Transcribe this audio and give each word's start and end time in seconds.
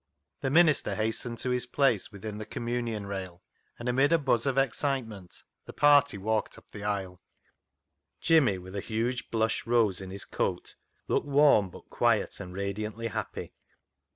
The 0.39 0.49
minister 0.49 0.95
hastened 0.95 1.37
to 1.41 1.51
his 1.51 1.67
place 1.67 2.11
within 2.11 2.39
the 2.39 2.45
communion 2.47 3.05
rail, 3.05 3.43
and 3.77 3.87
amid 3.87 4.11
a 4.11 4.17
buzz 4.17 4.47
of 4.47 4.57
excitement 4.57 5.43
the 5.67 5.73
party 5.73 6.17
walked 6.17 6.57
up 6.57 6.71
the 6.71 6.83
aisle. 6.83 7.21
Jimmy, 8.19 8.57
with 8.57 8.75
a 8.75 8.81
huge 8.81 9.29
blush 9.29 9.67
rose 9.67 10.01
in 10.01 10.09
his 10.09 10.25
coat, 10.25 10.75
looked 11.07 11.27
warm, 11.27 11.69
but 11.69 11.87
quiet 11.91 12.39
and 12.39 12.51
radiantly 12.51 13.09
happy. 13.09 13.53